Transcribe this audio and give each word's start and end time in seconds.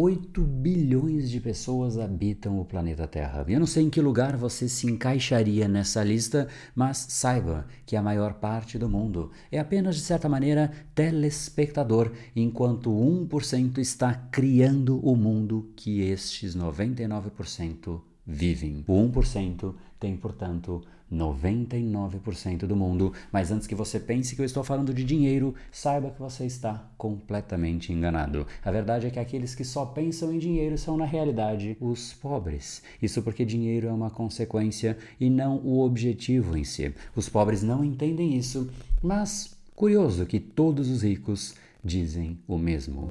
8 0.00 0.40
bilhões 0.44 1.28
de 1.28 1.40
pessoas 1.40 1.98
habitam 1.98 2.60
o 2.60 2.64
planeta 2.64 3.04
Terra. 3.08 3.44
Eu 3.48 3.58
não 3.58 3.66
sei 3.66 3.82
em 3.82 3.90
que 3.90 4.00
lugar 4.00 4.36
você 4.36 4.68
se 4.68 4.86
encaixaria 4.86 5.66
nessa 5.66 6.04
lista, 6.04 6.46
mas 6.72 7.04
saiba 7.08 7.66
que 7.84 7.96
a 7.96 8.02
maior 8.02 8.34
parte 8.34 8.78
do 8.78 8.88
mundo 8.88 9.32
é 9.50 9.58
apenas, 9.58 9.96
de 9.96 10.02
certa 10.02 10.28
maneira, 10.28 10.70
telespectador, 10.94 12.12
enquanto 12.36 12.92
1% 12.92 13.78
está 13.78 14.14
criando 14.14 15.04
o 15.04 15.16
mundo 15.16 15.72
que 15.74 16.00
estes 16.00 16.54
99% 16.54 18.00
vivem. 18.24 18.84
O 18.86 18.92
1% 19.10 19.74
tem, 19.98 20.16
portanto, 20.16 20.82
99% 21.12 22.66
do 22.66 22.76
mundo. 22.76 23.12
Mas 23.32 23.50
antes 23.50 23.66
que 23.66 23.74
você 23.74 23.98
pense 23.98 24.34
que 24.36 24.42
eu 24.42 24.46
estou 24.46 24.62
falando 24.62 24.92
de 24.92 25.04
dinheiro, 25.04 25.54
saiba 25.72 26.10
que 26.10 26.20
você 26.20 26.44
está 26.44 26.88
completamente 26.96 27.92
enganado. 27.92 28.46
A 28.64 28.70
verdade 28.70 29.06
é 29.06 29.10
que 29.10 29.18
aqueles 29.18 29.54
que 29.54 29.64
só 29.64 29.86
pensam 29.86 30.32
em 30.32 30.38
dinheiro 30.38 30.76
são, 30.76 30.96
na 30.96 31.04
realidade, 31.04 31.76
os 31.80 32.12
pobres. 32.12 32.82
Isso 33.00 33.22
porque 33.22 33.44
dinheiro 33.44 33.88
é 33.88 33.92
uma 33.92 34.10
consequência 34.10 34.96
e 35.18 35.30
não 35.30 35.56
o 35.56 35.80
objetivo 35.80 36.56
em 36.56 36.64
si. 36.64 36.94
Os 37.16 37.28
pobres 37.28 37.62
não 37.62 37.84
entendem 37.84 38.36
isso, 38.36 38.70
mas 39.02 39.56
curioso 39.74 40.26
que 40.26 40.40
todos 40.40 40.88
os 40.88 41.02
ricos 41.02 41.54
dizem 41.84 42.38
o 42.46 42.58
mesmo. 42.58 43.08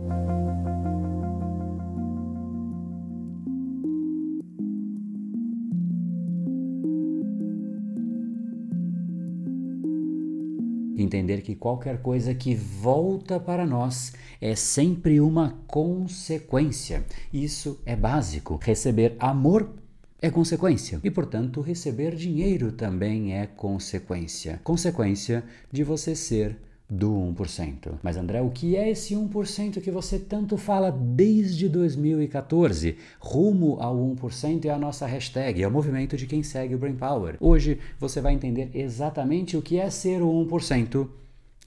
Entender 11.18 11.42
que 11.42 11.56
qualquer 11.56 12.02
coisa 12.02 12.34
que 12.34 12.54
volta 12.54 13.40
para 13.40 13.66
nós 13.66 14.14
é 14.40 14.56
sempre 14.56 15.20
uma 15.20 15.58
consequência. 15.68 17.04
Isso 17.34 17.82
é 17.86 17.96
básico. 17.96 18.60
Receber 18.62 19.16
amor 19.20 19.74
é 20.22 20.30
consequência 20.30 21.00
e, 21.04 21.10
portanto, 21.10 21.62
receber 21.62 22.16
dinheiro 22.16 22.72
também 22.72 23.36
é 23.36 23.48
consequência. 23.48 24.60
Consequência 24.64 25.44
de 25.72 25.84
você 25.84 26.16
ser 26.16 26.58
do 26.90 27.12
1%. 27.12 27.96
Mas 28.02 28.16
André, 28.16 28.42
o 28.42 28.50
que 28.50 28.76
é 28.76 28.90
esse 28.90 29.14
1% 29.14 29.82
que 29.82 29.92
você 29.92 30.18
tanto 30.18 30.56
fala 30.56 30.90
desde 30.92 31.68
2014? 31.68 32.98
Rumo 33.20 33.78
ao 33.80 33.98
1% 33.98 34.66
é 34.66 34.70
a 34.70 34.80
nossa 34.80 35.06
hashtag, 35.06 35.62
é 35.62 35.68
o 35.68 35.72
movimento 35.72 36.16
de 36.16 36.26
quem 36.26 36.44
segue 36.44 36.76
o 36.76 36.78
Brain 36.78 36.96
Power. 36.96 37.36
Hoje 37.40 37.80
você 38.00 38.22
vai 38.22 38.34
entender 38.34 38.72
exatamente 38.74 39.58
o 39.58 39.62
que 39.62 39.78
é 39.78 39.90
ser 39.90 40.22
o 40.22 40.30
1% 40.46 41.08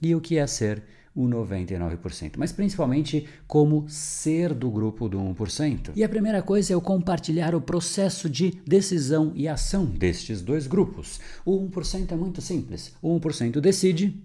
e 0.01 0.15
o 0.15 0.21
que 0.21 0.37
é 0.37 0.47
ser 0.47 0.81
o 1.13 1.27
99%, 1.27 2.33
mas 2.37 2.53
principalmente 2.53 3.27
como 3.45 3.85
ser 3.89 4.53
do 4.53 4.71
grupo 4.71 5.09
do 5.09 5.19
1%. 5.19 5.91
E 5.95 6.03
a 6.03 6.09
primeira 6.09 6.41
coisa 6.41 6.71
é 6.71 6.73
eu 6.73 6.81
compartilhar 6.81 7.53
o 7.53 7.61
processo 7.61 8.29
de 8.29 8.51
decisão 8.65 9.33
e 9.35 9.47
ação 9.47 9.85
destes 9.85 10.41
dois 10.41 10.67
grupos. 10.67 11.19
O 11.45 11.59
1% 11.67 12.13
é 12.13 12.15
muito 12.15 12.41
simples. 12.41 12.93
O 13.01 13.19
1% 13.19 13.59
decide 13.59 14.15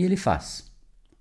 e 0.00 0.04
ele 0.04 0.16
faz. 0.16 0.70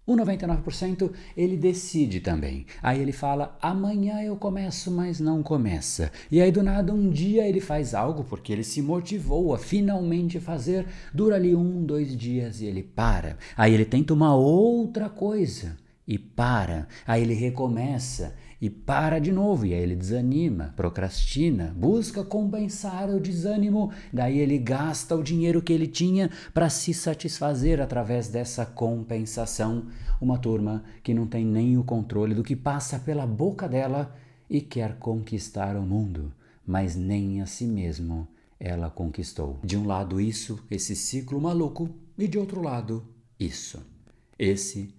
O 0.07 0.15
99% 0.15 1.11
ele 1.37 1.57
decide 1.57 2.21
também. 2.21 2.65
Aí 2.81 2.99
ele 2.99 3.11
fala: 3.11 3.57
amanhã 3.61 4.21
eu 4.23 4.37
começo, 4.37 4.89
mas 4.89 5.19
não 5.19 5.43
começa. 5.43 6.11
E 6.31 6.41
aí 6.41 6.49
do 6.51 6.63
nada 6.63 6.93
um 6.93 7.09
dia 7.09 7.45
ele 7.45 7.59
faz 7.59 7.93
algo 7.93 8.23
porque 8.23 8.53
ele 8.53 8.63
se 8.63 8.81
motivou 8.81 9.53
a 9.53 9.59
finalmente 9.59 10.39
fazer. 10.39 10.87
Dura 11.13 11.35
ali 11.35 11.53
um, 11.53 11.85
dois 11.85 12.15
dias 12.15 12.61
e 12.61 12.65
ele 12.65 12.81
para. 12.81 13.37
Aí 13.55 13.73
ele 13.73 13.85
tenta 13.85 14.13
uma 14.13 14.33
outra 14.33 15.09
coisa 15.09 15.77
e 16.07 16.17
para. 16.17 16.87
Aí 17.05 17.21
ele 17.21 17.33
recomeça 17.33 18.33
e 18.61 18.69
para 18.69 19.19
de 19.19 19.31
novo, 19.31 19.65
e 19.65 19.73
aí 19.73 19.81
ele 19.81 19.95
desanima, 19.95 20.73
procrastina, 20.75 21.73
busca 21.77 22.25
compensar 22.25 23.09
o 23.09 23.19
desânimo, 23.19 23.91
daí 24.11 24.39
ele 24.39 24.57
gasta 24.57 25.15
o 25.15 25.23
dinheiro 25.23 25.61
que 25.61 25.71
ele 25.71 25.87
tinha 25.87 26.29
para 26.53 26.69
se 26.69 26.93
satisfazer 26.93 27.79
através 27.79 28.27
dessa 28.27 28.65
compensação. 28.65 29.87
Uma 30.19 30.37
turma 30.37 30.83
que 31.01 31.13
não 31.13 31.25
tem 31.25 31.45
nem 31.45 31.77
o 31.77 31.83
controle 31.85 32.35
do 32.35 32.43
que 32.43 32.55
passa 32.55 32.99
pela 32.99 33.25
boca 33.25 33.67
dela 33.67 34.13
e 34.49 34.59
quer 34.59 34.97
conquistar 34.97 35.77
o 35.77 35.81
mundo, 35.81 36.33
mas 36.67 36.97
nem 36.97 37.41
a 37.41 37.45
si 37.45 37.65
mesmo 37.65 38.27
ela 38.59 38.89
conquistou. 38.89 39.57
De 39.63 39.77
um 39.77 39.85
lado, 39.85 40.19
isso, 40.19 40.61
esse 40.69 40.97
ciclo 40.97 41.39
maluco, 41.39 41.89
e 42.17 42.27
de 42.27 42.37
outro 42.37 42.61
lado, 42.61 43.05
isso. 43.39 43.79
Esse 44.37 44.93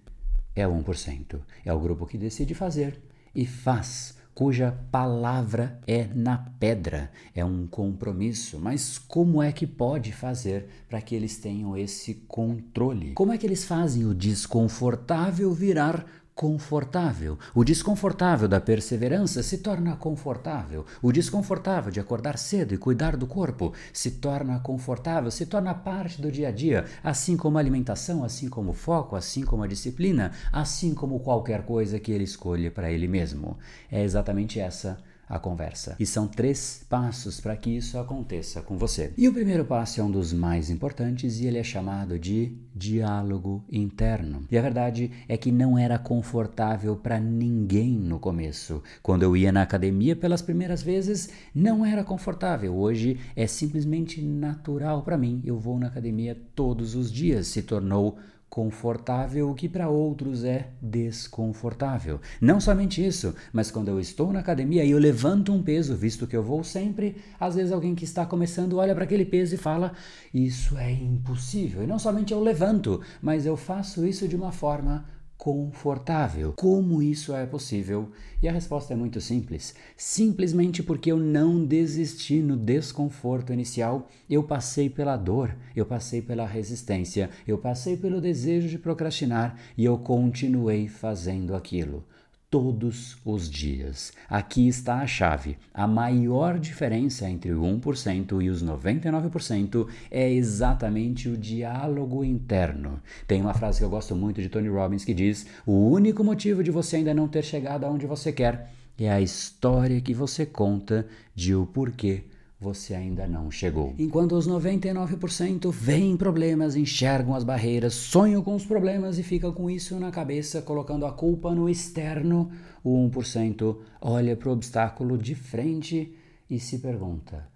é 0.57 0.67
o 0.67 0.73
1%. 0.73 1.41
É 1.63 1.73
o 1.75 1.79
grupo 1.79 2.07
que 2.07 2.17
decide 2.17 2.55
fazer 2.55 3.10
e 3.35 3.47
faz, 3.47 4.15
cuja 4.35 4.73
palavra 4.91 5.79
é 5.87 6.09
na 6.15 6.39
pedra, 6.59 7.11
é 7.35 7.45
um 7.45 7.67
compromisso. 7.67 8.59
Mas 8.59 8.99
como 8.99 9.43
é 9.43 9.53
que 9.53 9.67
pode 9.67 10.13
fazer 10.13 10.67
para 10.89 11.01
que 11.01 11.15
eles 11.15 11.37
tenham 11.39 11.77
esse 11.77 12.15
controle? 12.27 13.13
Como 13.13 13.33
é 13.33 13.39
que 13.39 13.47
eles 13.47 13.65
fazem 13.65 14.07
o 14.07 14.15
desconfortável 14.15 15.53
virar 15.53 16.07
confortável. 16.41 17.39
O 17.55 17.63
desconfortável 17.63 18.49
da 18.49 18.59
perseverança 18.59 19.43
se 19.43 19.59
torna 19.59 19.95
confortável. 19.95 20.87
O 21.03 21.13
desconfortável 21.13 21.93
de 21.93 22.01
acordar 22.01 22.39
cedo 22.39 22.73
e 22.73 22.79
cuidar 22.79 23.15
do 23.15 23.27
corpo 23.27 23.75
se 23.93 24.13
torna 24.13 24.59
confortável, 24.59 25.31
se 25.31 25.45
torna 25.45 25.75
parte 25.75 26.19
do 26.23 26.33
dia 26.33 26.49
a 26.49 26.51
dia, 26.51 26.87
assim 27.05 27.37
como 27.37 27.59
a 27.59 27.61
alimentação, 27.61 28.25
assim 28.25 28.49
como 28.49 28.71
o 28.71 28.73
foco, 28.73 29.17
assim 29.17 29.43
como 29.43 29.65
a 29.65 29.67
disciplina, 29.67 30.33
assim 30.51 30.95
como 30.95 31.21
qualquer 31.21 31.63
coisa 31.63 32.01
que 32.01 32.11
ele 32.11 32.25
escolha 32.25 32.71
para 32.71 32.91
ele 32.91 33.07
mesmo. 33.07 33.59
É 33.93 34.03
exatamente 34.03 34.59
essa 34.59 34.97
a 35.31 35.39
conversa. 35.39 35.95
E 36.01 36.05
são 36.05 36.27
três 36.27 36.85
passos 36.89 37.41
para 37.41 37.57
que 37.57 37.71
isso 37.71 37.97
aconteça 37.97 38.61
com 38.61 38.77
você. 38.77 39.15
E 39.17 39.29
o 39.29 39.33
primeiro 39.33 39.65
passo 39.65 40.01
é 40.01 40.05
um 40.05 40.11
dos 40.11 40.33
mais 40.33 40.69
importantes 40.69 41.39
e 41.39 41.47
ele 41.47 41.57
é 41.57 41.63
chamado 41.63 42.19
de 42.19 42.53
diálogo 42.75 43.65
interno. 43.71 44.45
E 44.51 44.59
a 44.59 44.63
verdade 44.63 45.13
é 45.29 45.37
que 45.37 45.53
não 45.53 45.79
era 45.79 45.99
confortável 45.99 46.97
para 46.97 47.21
ninguém 47.21 47.93
no 47.93 48.19
começo. 48.19 48.83
Quando 49.03 49.23
eu 49.23 49.37
ia 49.37 49.53
na 49.53 49.63
academia 49.63 50.17
pelas 50.17 50.43
primeiras 50.43 50.83
vezes, 50.83 51.31
não 51.55 51.87
era 51.87 52.03
confortável. 52.03 52.75
Hoje 52.75 53.21
é 53.37 53.47
simplesmente 53.47 54.21
natural 54.21 55.03
para 55.03 55.17
mim. 55.17 55.41
Eu 55.45 55.59
vou 55.59 55.79
na 55.79 55.87
academia 55.87 56.37
todos 56.57 56.97
os 56.97 57.13
dias. 57.13 57.47
Se 57.47 57.63
tornou 57.63 58.19
confortável, 58.51 59.49
o 59.49 59.55
que 59.55 59.69
para 59.69 59.89
outros 59.89 60.43
é 60.45 60.71
desconfortável. 60.83 62.21
Não 62.41 62.61
somente 62.61 63.05
isso, 63.05 63.33
mas 63.53 63.71
quando 63.71 63.89
eu 63.89 64.01
estou 64.01 64.33
na 64.33 64.41
academia 64.41 64.85
e 64.85 64.91
eu 64.91 64.99
levanto 64.99 65.53
um 65.53 65.63
peso, 65.63 65.95
visto 65.95 66.27
que 66.27 66.37
eu 66.37 66.43
vou 66.43 66.65
sempre, 66.65 67.17
às 67.39 67.55
vezes 67.55 67.71
alguém 67.71 67.95
que 67.95 68.05
está 68.05 68.27
começando 68.27 68.79
olha 68.79 68.93
para 68.93 69.05
aquele 69.05 69.25
peso 69.25 69.55
e 69.55 69.59
fala: 69.59 69.93
Isso 70.35 70.77
é 70.77 70.91
impossível. 70.91 71.85
E 71.85 71.87
não 71.87 71.99
somente 71.99 72.33
eu 72.33 72.41
levanto, 72.41 73.01
mas 73.23 73.47
eu 73.47 73.57
faço 73.57 74.05
isso 74.05 74.27
de 74.27 74.35
uma 74.35 74.51
forma 74.51 75.05
confortável. 75.41 76.53
Como 76.55 77.03
isso 77.03 77.35
é 77.35 77.47
possível? 77.47 78.11
E 78.43 78.47
a 78.49 78.53
resposta 78.53 78.93
é 78.93 78.97
muito 78.97 79.23
simples. 79.23 79.75
Simplesmente 79.97 80.83
porque 80.83 81.11
eu 81.11 81.17
não 81.17 81.65
desisti 81.65 82.43
no 82.43 82.59
desconforto 82.59 83.51
inicial, 83.51 84.07
eu 84.29 84.43
passei 84.43 84.91
pela 84.91 85.17
dor, 85.17 85.57
eu 85.75 85.87
passei 85.87 86.21
pela 86.21 86.45
resistência, 86.45 87.31
eu 87.49 87.57
passei 87.57 87.97
pelo 87.97 88.21
desejo 88.21 88.69
de 88.69 88.79
procrastinar 88.79 89.59
e 89.79 89.85
eu 89.87 89.97
continuei 89.97 90.89
fazendo 90.89 91.57
aquilo 91.57 92.05
todos 92.51 93.17
os 93.25 93.49
dias. 93.49 94.13
Aqui 94.29 94.67
está 94.67 94.97
a 94.97 95.07
chave. 95.07 95.57
A 95.73 95.87
maior 95.87 96.59
diferença 96.59 97.31
entre 97.31 97.53
o 97.53 97.63
1% 97.63 98.43
e 98.43 98.51
os 98.51 98.63
99% 98.63 99.87
é 100.11 100.31
exatamente 100.31 101.29
o 101.29 101.37
diálogo 101.37 102.25
interno. 102.25 103.01
Tem 103.27 103.41
uma 103.41 103.55
frase 103.55 103.79
que 103.79 103.85
eu 103.85 103.91
gosto 103.91 104.17
muito 104.17 104.43
de 104.43 104.49
Tony 104.49 104.69
Robbins 104.69 105.05
que 105.05 105.15
diz: 105.15 105.47
"O 105.65 105.91
único 105.91 106.25
motivo 106.25 106.65
de 106.65 106.73
você 106.73 106.97
ainda 106.97 107.15
não 107.15 107.29
ter 107.29 107.45
chegado 107.45 107.85
aonde 107.85 108.07
você 108.07 108.33
quer 108.33 108.73
é 108.99 109.11
a 109.11 109.21
história 109.21 110.01
que 110.01 110.13
você 110.13 110.45
conta 110.45 111.07
de 111.35 111.55
o 111.55 111.65
porquê 111.65 112.25
você 112.61 112.95
ainda 112.95 113.27
não 113.27 113.51
chegou. 113.51 113.95
Enquanto 113.99 114.33
os 114.33 114.47
99% 114.47 115.73
veem 115.73 116.15
problemas, 116.15 116.77
enxergam 116.77 117.35
as 117.35 117.43
barreiras, 117.43 117.95
sonham 117.95 118.43
com 118.43 118.55
os 118.55 118.67
problemas 118.67 119.19
e 119.19 119.23
ficam 119.23 119.51
com 119.51 119.71
isso 119.71 119.99
na 119.99 120.11
cabeça, 120.11 120.61
colocando 120.61 121.07
a 121.07 121.13
culpa 121.13 121.55
no 121.55 121.71
externo, 121.71 122.51
o 122.85 123.09
1% 123.09 123.79
olha 124.01 124.37
para 124.37 124.51
o 124.51 124.53
obstáculo 124.53 125.17
de 125.17 125.35
frente 125.35 126.15
e 126.51 126.61
se 126.61 126.79
pergunta: 126.81 127.49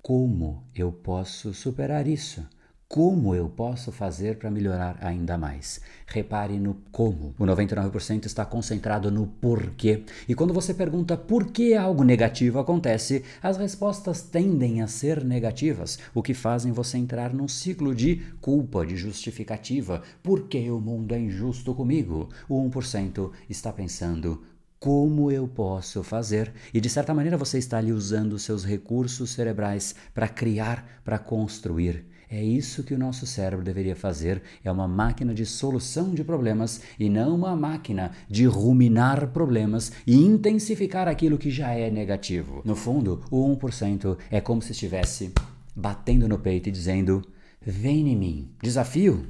como 0.00 0.62
eu 0.74 0.92
posso 0.92 1.52
superar 1.52 2.06
isso? 2.06 2.46
Como 2.92 3.34
eu 3.34 3.48
posso 3.48 3.90
fazer 3.90 4.36
para 4.36 4.50
melhorar 4.50 4.98
ainda 5.00 5.38
mais. 5.38 5.80
Repare 6.06 6.58
no 6.58 6.76
como. 6.92 7.34
O 7.38 7.44
99% 7.46 8.26
está 8.26 8.44
concentrado 8.44 9.10
no 9.10 9.26
porquê. 9.26 10.04
E 10.28 10.34
quando 10.34 10.52
você 10.52 10.74
pergunta 10.74 11.16
por 11.16 11.46
que 11.46 11.72
algo 11.72 12.04
negativo 12.04 12.58
acontece, 12.58 13.24
as 13.42 13.56
respostas 13.56 14.20
tendem 14.20 14.82
a 14.82 14.86
ser 14.86 15.24
negativas, 15.24 15.98
o 16.14 16.22
que 16.22 16.34
fazem 16.34 16.70
você 16.70 16.98
entrar 16.98 17.32
num 17.32 17.48
ciclo 17.48 17.94
de 17.94 18.16
culpa, 18.42 18.84
de 18.84 18.94
justificativa. 18.94 20.02
Por 20.22 20.46
que 20.46 20.70
o 20.70 20.78
mundo 20.78 21.14
é 21.14 21.18
injusto 21.18 21.74
comigo? 21.74 22.28
O 22.46 22.62
1% 22.68 23.30
está 23.48 23.72
pensando 23.72 24.42
como 24.78 25.30
eu 25.30 25.48
posso 25.48 26.02
fazer? 26.02 26.52
E 26.74 26.80
de 26.80 26.90
certa 26.90 27.14
maneira 27.14 27.38
você 27.38 27.56
está 27.56 27.78
ali 27.78 27.90
usando 27.90 28.38
seus 28.38 28.66
recursos 28.66 29.30
cerebrais 29.30 29.94
para 30.12 30.28
criar, 30.28 31.00
para 31.02 31.18
construir. 31.18 32.11
É 32.32 32.42
isso 32.42 32.82
que 32.82 32.94
o 32.94 32.98
nosso 32.98 33.26
cérebro 33.26 33.62
deveria 33.62 33.94
fazer. 33.94 34.40
É 34.64 34.72
uma 34.72 34.88
máquina 34.88 35.34
de 35.34 35.44
solução 35.44 36.14
de 36.14 36.24
problemas 36.24 36.80
e 36.98 37.10
não 37.10 37.34
uma 37.34 37.54
máquina 37.54 38.12
de 38.26 38.46
ruminar 38.46 39.26
problemas 39.32 39.92
e 40.06 40.16
intensificar 40.16 41.08
aquilo 41.08 41.36
que 41.36 41.50
já 41.50 41.74
é 41.74 41.90
negativo. 41.90 42.62
No 42.64 42.74
fundo, 42.74 43.22
o 43.30 43.54
1% 43.54 44.16
é 44.30 44.40
como 44.40 44.62
se 44.62 44.72
estivesse 44.72 45.30
batendo 45.76 46.26
no 46.26 46.38
peito 46.38 46.70
e 46.70 46.72
dizendo: 46.72 47.22
Vem 47.60 48.08
em 48.08 48.16
mim. 48.16 48.50
Desafio? 48.62 49.26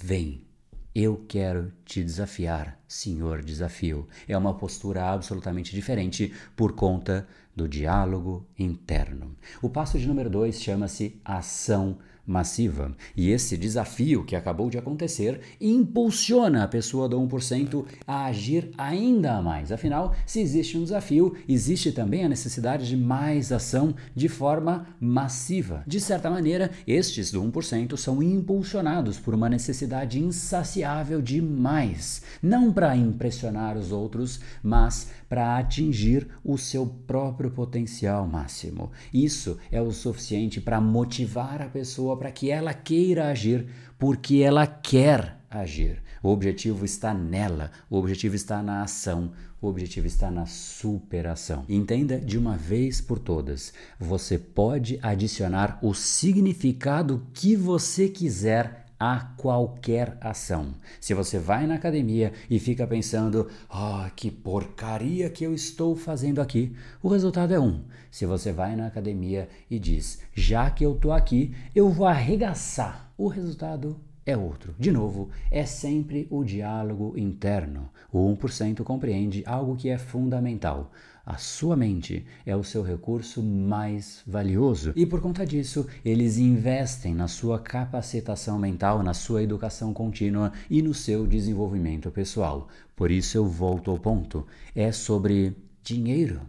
Vem. 0.00 0.46
Eu 0.94 1.24
quero 1.26 1.72
te 1.88 2.04
desafiar, 2.04 2.78
senhor 2.86 3.42
desafio. 3.42 4.06
É 4.28 4.36
uma 4.36 4.52
postura 4.52 5.10
absolutamente 5.10 5.74
diferente 5.74 6.32
por 6.54 6.72
conta 6.72 7.26
do 7.56 7.66
diálogo 7.66 8.46
interno. 8.58 9.34
O 9.62 9.70
passo 9.70 9.98
de 9.98 10.06
número 10.06 10.28
dois 10.28 10.60
chama-se 10.60 11.18
ação 11.24 11.96
massiva. 12.28 12.94
E 13.16 13.30
esse 13.30 13.56
desafio 13.56 14.22
que 14.22 14.36
acabou 14.36 14.68
de 14.68 14.76
acontecer 14.76 15.40
impulsiona 15.58 16.62
a 16.62 16.68
pessoa 16.68 17.08
do 17.08 17.18
1% 17.18 17.86
a 18.06 18.26
agir 18.26 18.70
ainda 18.76 19.40
mais. 19.40 19.72
Afinal, 19.72 20.14
se 20.26 20.40
existe 20.40 20.76
um 20.76 20.82
desafio, 20.82 21.34
existe 21.48 21.90
também 21.90 22.24
a 22.24 22.28
necessidade 22.28 22.86
de 22.86 22.96
mais 22.96 23.50
ação 23.50 23.94
de 24.14 24.28
forma 24.28 24.86
massiva. 25.00 25.82
De 25.86 25.98
certa 25.98 26.28
maneira, 26.28 26.70
estes 26.86 27.32
do 27.32 27.42
1% 27.42 27.96
são 27.96 28.22
impulsionados 28.22 29.18
por 29.18 29.34
uma 29.34 29.48
necessidade 29.48 30.20
insaciável 30.20 31.22
de 31.22 31.40
mais, 31.40 31.77
não 32.42 32.72
para 32.72 32.96
impressionar 32.96 33.76
os 33.76 33.92
outros, 33.92 34.40
mas 34.62 35.10
para 35.28 35.58
atingir 35.58 36.28
o 36.44 36.56
seu 36.56 36.86
próprio 36.86 37.50
potencial 37.50 38.26
máximo. 38.26 38.90
Isso 39.12 39.58
é 39.70 39.80
o 39.80 39.90
suficiente 39.90 40.60
para 40.60 40.80
motivar 40.80 41.62
a 41.62 41.68
pessoa 41.68 42.16
para 42.16 42.30
que 42.30 42.50
ela 42.50 42.72
queira 42.72 43.28
agir, 43.28 43.66
porque 43.98 44.36
ela 44.36 44.66
quer 44.66 45.38
agir. 45.50 46.02
O 46.22 46.28
objetivo 46.30 46.84
está 46.84 47.14
nela, 47.14 47.70
o 47.88 47.96
objetivo 47.96 48.34
está 48.34 48.62
na 48.62 48.82
ação, 48.82 49.32
o 49.60 49.66
objetivo 49.66 50.06
está 50.06 50.30
na 50.30 50.46
superação. 50.46 51.64
Entenda 51.68 52.18
de 52.18 52.38
uma 52.38 52.56
vez 52.56 53.00
por 53.00 53.18
todas: 53.18 53.72
você 53.98 54.38
pode 54.38 54.98
adicionar 55.02 55.78
o 55.82 55.94
significado 55.94 57.26
que 57.32 57.56
você 57.56 58.08
quiser 58.08 58.87
a 58.98 59.32
qualquer 59.36 60.16
ação. 60.20 60.74
Se 61.00 61.14
você 61.14 61.38
vai 61.38 61.66
na 61.66 61.74
academia 61.74 62.32
e 62.50 62.58
fica 62.58 62.86
pensando, 62.86 63.48
ah, 63.68 64.06
oh, 64.06 64.14
que 64.14 64.30
porcaria 64.30 65.30
que 65.30 65.44
eu 65.44 65.54
estou 65.54 65.94
fazendo 65.94 66.40
aqui, 66.40 66.74
o 67.02 67.08
resultado 67.08 67.54
é 67.54 67.60
um. 67.60 67.84
Se 68.10 68.26
você 68.26 68.52
vai 68.52 68.74
na 68.74 68.86
academia 68.86 69.48
e 69.70 69.78
diz, 69.78 70.20
já 70.34 70.70
que 70.70 70.84
eu 70.84 70.94
estou 70.94 71.12
aqui, 71.12 71.54
eu 71.74 71.88
vou 71.88 72.06
arregaçar, 72.06 73.12
o 73.16 73.28
resultado 73.28 74.00
é 74.28 74.36
outro. 74.36 74.74
De 74.78 74.92
novo, 74.92 75.30
é 75.50 75.64
sempre 75.64 76.28
o 76.30 76.44
diálogo 76.44 77.14
interno. 77.16 77.88
O 78.12 78.18
1% 78.36 78.82
compreende 78.82 79.42
algo 79.46 79.74
que 79.74 79.88
é 79.88 79.96
fundamental. 79.96 80.92
A 81.24 81.38
sua 81.38 81.74
mente 81.74 82.26
é 82.44 82.54
o 82.54 82.62
seu 82.62 82.82
recurso 82.82 83.42
mais 83.42 84.22
valioso 84.26 84.92
e 84.94 85.06
por 85.06 85.22
conta 85.22 85.46
disso, 85.46 85.86
eles 86.04 86.36
investem 86.36 87.14
na 87.14 87.26
sua 87.26 87.58
capacitação 87.58 88.58
mental, 88.58 89.02
na 89.02 89.14
sua 89.14 89.42
educação 89.42 89.94
contínua 89.94 90.52
e 90.68 90.82
no 90.82 90.92
seu 90.92 91.26
desenvolvimento 91.26 92.10
pessoal. 92.10 92.68
Por 92.94 93.10
isso 93.10 93.36
eu 93.38 93.46
volto 93.46 93.90
ao 93.90 93.98
ponto. 93.98 94.46
É 94.74 94.92
sobre 94.92 95.56
dinheiro. 95.82 96.42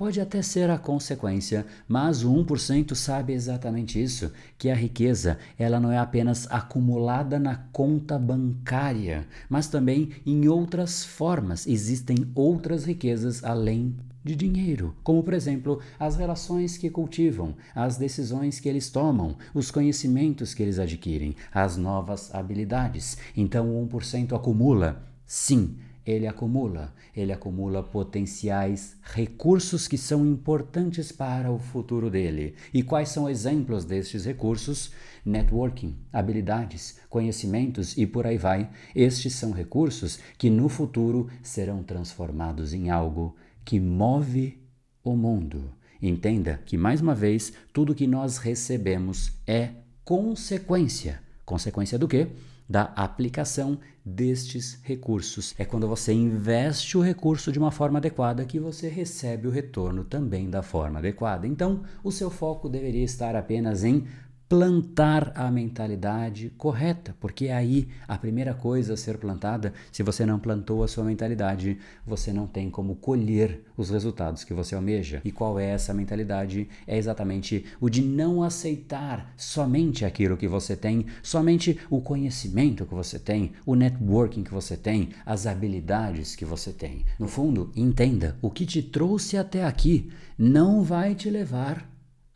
Pode 0.00 0.18
até 0.18 0.40
ser 0.40 0.70
a 0.70 0.78
consequência, 0.78 1.66
mas 1.86 2.24
o 2.24 2.32
1% 2.32 2.94
sabe 2.94 3.34
exatamente 3.34 4.02
isso, 4.02 4.32
que 4.56 4.70
a 4.70 4.74
riqueza, 4.74 5.36
ela 5.58 5.78
não 5.78 5.92
é 5.92 5.98
apenas 5.98 6.50
acumulada 6.50 7.38
na 7.38 7.56
conta 7.70 8.18
bancária, 8.18 9.26
mas 9.46 9.68
também 9.68 10.12
em 10.24 10.48
outras 10.48 11.04
formas. 11.04 11.66
Existem 11.66 12.16
outras 12.34 12.86
riquezas 12.86 13.44
além 13.44 13.94
de 14.24 14.34
dinheiro, 14.34 14.96
como 15.04 15.22
por 15.22 15.34
exemplo 15.34 15.80
as 15.98 16.16
relações 16.16 16.78
que 16.78 16.88
cultivam, 16.88 17.54
as 17.74 17.98
decisões 17.98 18.58
que 18.58 18.70
eles 18.70 18.88
tomam, 18.88 19.36
os 19.52 19.70
conhecimentos 19.70 20.54
que 20.54 20.62
eles 20.62 20.78
adquirem, 20.78 21.36
as 21.52 21.76
novas 21.76 22.34
habilidades. 22.34 23.18
Então 23.36 23.68
o 23.68 23.86
1% 23.86 24.34
acumula, 24.34 25.02
sim, 25.26 25.76
ele 26.10 26.26
acumula, 26.26 26.92
ele 27.14 27.32
acumula 27.32 27.82
potenciais 27.82 28.96
recursos 29.02 29.86
que 29.86 29.96
são 29.96 30.26
importantes 30.26 31.12
para 31.12 31.50
o 31.50 31.58
futuro 31.58 32.10
dele. 32.10 32.54
E 32.74 32.82
quais 32.82 33.10
são 33.10 33.28
exemplos 33.28 33.84
destes 33.84 34.24
recursos? 34.24 34.92
Networking, 35.24 35.96
habilidades, 36.12 36.98
conhecimentos 37.08 37.96
e 37.96 38.06
por 38.06 38.26
aí 38.26 38.38
vai. 38.38 38.70
Estes 38.94 39.34
são 39.34 39.52
recursos 39.52 40.18
que 40.36 40.50
no 40.50 40.68
futuro 40.68 41.28
serão 41.42 41.82
transformados 41.82 42.72
em 42.72 42.90
algo 42.90 43.36
que 43.64 43.78
move 43.78 44.58
o 45.04 45.14
mundo. 45.14 45.72
Entenda 46.02 46.60
que, 46.64 46.78
mais 46.78 47.00
uma 47.00 47.14
vez, 47.14 47.52
tudo 47.72 47.94
que 47.94 48.06
nós 48.06 48.38
recebemos 48.38 49.32
é 49.46 49.70
consequência. 50.02 51.20
Consequência 51.44 51.98
do 51.98 52.08
quê? 52.08 52.26
Da 52.70 52.82
aplicação 52.94 53.80
destes 54.04 54.78
recursos. 54.84 55.56
É 55.58 55.64
quando 55.64 55.88
você 55.88 56.12
investe 56.12 56.96
o 56.96 57.00
recurso 57.00 57.50
de 57.50 57.58
uma 57.58 57.72
forma 57.72 57.98
adequada 57.98 58.44
que 58.44 58.60
você 58.60 58.88
recebe 58.88 59.48
o 59.48 59.50
retorno 59.50 60.04
também 60.04 60.48
da 60.48 60.62
forma 60.62 61.00
adequada. 61.00 61.48
Então, 61.48 61.82
o 62.04 62.12
seu 62.12 62.30
foco 62.30 62.68
deveria 62.68 63.02
estar 63.02 63.34
apenas 63.34 63.82
em 63.82 64.06
plantar 64.50 65.30
a 65.36 65.48
mentalidade 65.48 66.52
correta, 66.58 67.14
porque 67.20 67.46
é 67.46 67.54
aí 67.54 67.86
a 68.08 68.18
primeira 68.18 68.52
coisa 68.52 68.94
a 68.94 68.96
ser 68.96 69.16
plantada. 69.16 69.72
Se 69.92 70.02
você 70.02 70.26
não 70.26 70.40
plantou 70.40 70.82
a 70.82 70.88
sua 70.88 71.04
mentalidade, 71.04 71.78
você 72.04 72.32
não 72.32 72.48
tem 72.48 72.68
como 72.68 72.96
colher 72.96 73.62
os 73.76 73.90
resultados 73.90 74.42
que 74.42 74.52
você 74.52 74.74
almeja. 74.74 75.20
E 75.24 75.30
qual 75.30 75.60
é 75.60 75.66
essa 75.66 75.94
mentalidade? 75.94 76.68
É 76.84 76.98
exatamente 76.98 77.64
o 77.80 77.88
de 77.88 78.02
não 78.02 78.42
aceitar 78.42 79.32
somente 79.36 80.04
aquilo 80.04 80.36
que 80.36 80.48
você 80.48 80.74
tem, 80.74 81.06
somente 81.22 81.78
o 81.88 82.00
conhecimento 82.00 82.84
que 82.84 82.94
você 82.94 83.20
tem, 83.20 83.52
o 83.64 83.76
networking 83.76 84.42
que 84.42 84.52
você 84.52 84.76
tem, 84.76 85.10
as 85.24 85.46
habilidades 85.46 86.34
que 86.34 86.44
você 86.44 86.72
tem. 86.72 87.04
No 87.20 87.28
fundo, 87.28 87.70
entenda, 87.76 88.36
o 88.42 88.50
que 88.50 88.66
te 88.66 88.82
trouxe 88.82 89.36
até 89.36 89.64
aqui 89.64 90.10
não 90.36 90.82
vai 90.82 91.14
te 91.14 91.30
levar 91.30 91.89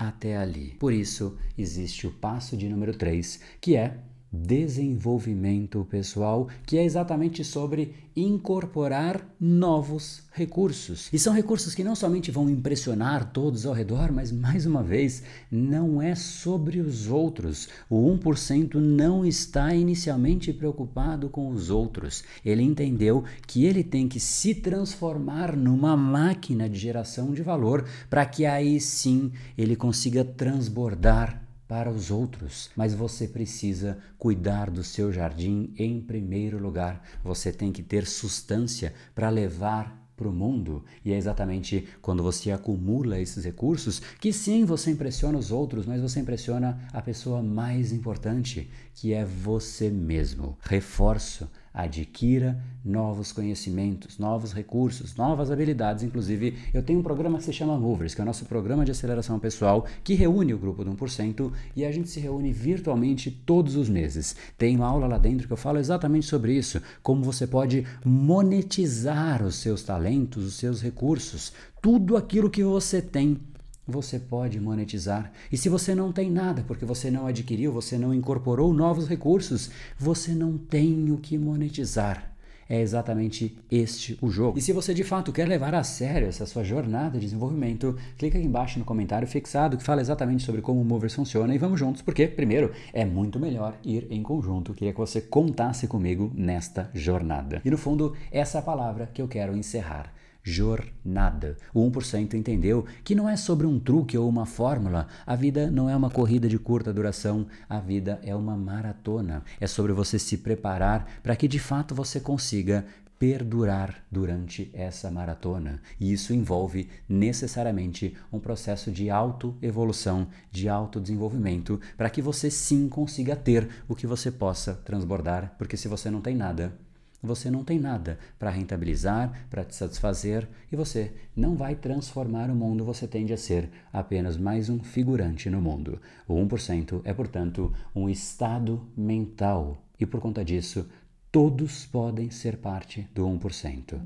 até 0.09 0.37
ali. 0.37 0.77
Por 0.79 0.93
isso, 0.93 1.37
existe 1.57 2.07
o 2.07 2.11
passo 2.11 2.57
de 2.57 2.69
número 2.69 2.97
3, 2.97 3.41
que 3.61 3.77
é 3.77 3.99
desenvolvimento 4.35 5.87
pessoal, 5.89 6.49
que 6.67 6.77
é 6.77 6.85
exatamente 6.85 7.45
sobre 7.45 7.95
incorporar 8.17 9.27
novos 9.41 10.23
recursos. 10.33 11.09
E 11.13 11.19
são 11.19 11.33
recursos 11.33 11.75
que 11.75 11.83
não 11.83 11.97
somente 11.97 12.31
vão 12.31 12.49
impressionar 12.49 13.33
todos 13.33 13.67
ao 13.67 13.75
redor, 13.75 14.13
mas 14.13 14.31
mais 14.31 14.67
uma 14.67 14.83
vez, 14.83 15.23
não 15.51 16.01
é 16.01 16.15
sobre 16.15 16.81
os 16.81 17.09
outros. 17.09 17.69
O 17.89 17.97
1% 18.17 18.75
não 18.75 19.25
está 19.25 19.75
inicialmente 19.75 20.53
preocupado 20.53 21.29
com 21.29 21.49
os 21.49 21.71
outros. 21.71 22.23
Ele 22.45 22.63
entendeu 22.63 23.25
que 23.47 23.65
ele 23.65 23.83
tem 23.83 24.09
que 24.09 24.21
se 24.21 24.55
transformar 24.55 25.57
numa 25.57 25.97
máquina 25.97 26.69
de 26.69 26.79
geração 26.79 27.33
de 27.33 27.43
valor 27.43 27.85
para 28.09 28.25
que 28.27 28.47
aí 28.47 28.81
sim 28.81 29.33
ele 29.57 29.75
consiga 29.75 30.25
transbordar 30.25 31.44
para 31.67 31.91
os 31.91 32.11
outros, 32.11 32.71
mas 32.77 32.95
você 32.95 33.27
precisa 33.27 33.99
cuidar 34.19 34.71
do 34.71 34.85
seu 34.85 35.13
jardim 35.13 35.73
em 35.79 36.01
primeiro 36.01 36.59
lugar. 36.59 37.03
Você 37.23 37.53
tem 37.53 37.73
que 37.73 37.83
ter 37.83 38.07
substância 38.07 38.93
para 39.15 39.31
levar 39.31 40.05
para 40.17 40.29
o 40.29 40.33
mundo. 40.33 40.85
E 41.05 41.13
é 41.13 41.17
exatamente 41.17 41.89
quando 42.01 42.23
você 42.23 42.51
acumula 42.51 43.19
esses 43.19 43.45
recursos 43.45 44.01
que 44.21 44.33
sim, 44.33 44.65
você 44.65 44.91
impressiona 44.91 45.39
os 45.39 45.51
outros, 45.51 45.87
mas 45.87 46.01
você 46.01 46.21
impressiona 46.21 46.79
a 46.93 47.03
pessoa 47.03 47.43
mais 47.43 47.93
importante, 47.93 48.71
que 48.95 49.13
é 49.13 49.25
você 49.25 49.91
mesmo. 49.91 50.57
Reforço 50.63 51.49
adquira 51.75 52.63
novos 52.85 53.33
conhecimentos, 53.33 54.17
novos 54.17 54.53
recursos, 54.53 55.17
novas 55.17 55.51
habilidades. 55.51 56.05
Inclusive, 56.05 56.57
eu 56.73 56.83
tenho 56.83 57.01
um 57.01 57.03
programa 57.03 57.39
que 57.39 57.45
se 57.45 57.53
chama 57.53 57.77
Movers, 57.77 58.15
que 58.15 58.21
é 58.21 58.25
o 58.25 58.27
nosso 58.27 58.45
programa 58.45 58.85
de 58.85 58.93
aceleração 58.93 59.41
pessoal, 59.41 59.85
que 60.05 60.15
reúne 60.15 60.55
o 60.55 60.59
grupo 60.59 60.85
do 60.85 60.93
1% 60.93 61.51
e 61.75 61.85
a 61.85 61.91
gente 61.91 62.09
se 62.09 62.21
reúne 62.21 62.53
virtualmente 62.53 63.31
todos 63.31 63.75
os 63.75 63.89
meses. 63.89 64.37
Tem 64.57 64.77
uma 64.77 64.87
aula 64.87 65.09
lá 65.09 65.19
dentro 65.19 65.49
que 65.49 65.53
eu 65.53 65.57
falo 65.57 65.79
exatamente 65.79 66.27
sobre 66.27 66.57
isso, 66.57 66.81
como 67.03 67.25
você 67.25 67.47
pode 67.47 67.85
monetizar 68.05 69.43
os 69.43 69.57
seus 69.57 69.83
talentos, 69.83 70.45
os 70.45 70.55
seus 70.55 70.81
recursos, 70.81 71.53
tudo 71.83 72.17
aquilo 72.17 72.49
que 72.49 72.63
você 72.63 73.03
tem 73.03 73.41
você 73.87 74.19
pode 74.19 74.59
monetizar. 74.61 75.33
E 75.53 75.57
se 75.57 75.69
você 75.69 75.95
não 75.95 76.13
tem 76.13 76.31
nada, 76.31 76.65
porque 76.67 76.85
você 76.85 77.11
não 77.11 77.27
adquiriu, 77.27 77.73
você 77.73 77.99
não 77.99 78.15
incorporou 78.15 78.73
novos 78.73 79.09
recursos, 79.09 79.71
você 79.99 80.33
não 80.33 80.57
tem 80.57 81.11
o 81.11 81.19
que 81.19 81.37
monetizar. 81.37 82.35
É 82.69 82.81
exatamente 82.81 83.57
este 83.71 84.19
o 84.23 84.31
jogo. 84.31 84.59
E 84.59 84.63
se 84.63 84.73
você 84.73 84.95
de 84.95 85.05
fato 85.05 85.33
quer 85.33 85.47
levar 85.47 85.75
a 85.75 85.85
sério 85.85 86.27
essa 86.27 86.47
sua 86.47 86.65
jornada 86.65 87.19
de 87.19 87.27
desenvolvimento, 87.27 87.97
clica 88.17 88.39
aqui 88.39 88.47
embaixo 88.47 88.79
no 88.79 88.87
comentário 88.87 89.29
fixado 89.29 89.77
que 89.77 89.85
fala 89.85 90.01
exatamente 90.01 90.45
sobre 90.45 90.63
como 90.63 90.81
o 90.81 90.85
Movers 90.85 91.15
funciona 91.15 91.55
e 91.55 91.59
vamos 91.59 91.79
juntos, 91.79 92.01
porque, 92.01 92.27
primeiro, 92.27 92.73
é 92.93 93.05
muito 93.05 93.39
melhor 93.39 93.77
ir 93.85 94.07
em 94.11 94.23
conjunto. 94.23 94.73
Queria 94.73 94.95
que 94.95 94.99
você 94.99 95.21
contasse 95.21 95.87
comigo 95.87 96.33
nesta 96.35 96.91
jornada. 96.95 97.61
E 97.65 97.71
no 97.71 97.77
fundo, 97.77 98.15
essa 98.33 98.59
é 98.59 98.61
a 98.61 98.65
palavra 98.65 99.11
que 99.13 99.21
eu 99.21 99.29
quero 99.29 99.55
encerrar 99.57 100.14
jornada. 100.45 101.57
O 101.73 101.81
1% 101.91 102.35
entendeu 102.35 102.85
que 103.03 103.15
não 103.15 103.27
é 103.27 103.35
sobre 103.35 103.67
um 103.67 103.81
truque 103.81 104.17
ou 104.19 104.29
uma 104.29 104.45
fórmula. 104.45 105.09
A 105.27 105.35
vida 105.35 105.71
não 105.71 105.89
é 105.89 105.97
uma 105.97 106.11
corrida 106.11 106.47
de 106.47 106.59
curta 106.59 106.93
duração, 106.93 107.47
a 107.67 107.81
vida 107.81 108.21
é 108.23 108.37
uma 108.37 108.55
maratona. 108.55 109.43
É 109.59 109.67
sobre 109.67 109.95
você 109.95 110.19
se 110.19 110.37
preparar 110.37 111.09
para 111.23 111.35
que 111.35 111.49
de 111.49 111.59
fato 111.59 111.95
você 111.95 112.21
consiga 112.21 112.85
perdurar 113.19 114.05
durante 114.11 114.71
essa 114.75 115.11
maratona. 115.11 115.81
E 115.99 116.13
isso 116.13 116.35
envolve 116.35 116.91
necessariamente 117.09 118.15
um 118.31 118.39
processo 118.39 118.91
de 118.91 119.09
autoevolução, 119.09 120.27
de 120.51 120.69
autodesenvolvimento, 120.69 121.81
para 121.97 122.11
que 122.11 122.21
você 122.21 122.51
sim 122.51 122.87
consiga 122.87 123.35
ter 123.35 123.67
o 123.89 123.95
que 123.95 124.07
você 124.07 124.31
possa 124.31 124.75
transbordar, 124.75 125.55
porque 125.57 125.77
se 125.77 125.89
você 125.89 126.11
não 126.11 126.21
tem 126.21 126.37
nada, 126.37 126.77
você 127.27 127.51
não 127.51 127.65
tem 127.65 127.79
nada 127.79 128.19
para 128.39 128.51
rentabilizar, 128.51 129.47
para 129.51 129.65
te 129.65 129.75
satisfazer 129.75 130.49
e 130.71 130.77
você 130.77 131.13
não 131.35 131.57
vai 131.57 131.75
transformar 131.75 132.51
o 132.51 132.55
mundo, 132.55 132.85
você 132.85 133.07
tende 133.07 133.33
a 133.33 133.37
ser 133.37 133.71
apenas 133.93 134.37
mais 134.37 134.69
um 134.69 134.79
figurante 134.81 135.49
no 135.49 135.61
mundo. 135.61 136.01
O 136.29 136.35
1% 136.35 137.01
é, 137.05 137.13
portanto, 137.13 137.73
um 137.95 138.09
estado 138.09 138.87
mental 138.97 139.83
e 139.99 140.05
por 140.05 140.21
conta 140.21 140.45
disso, 140.45 140.87
todos 141.31 141.87
podem 141.87 142.31
ser 142.31 142.59
parte 142.59 143.09
do 143.15 143.27
1%. 143.27 144.01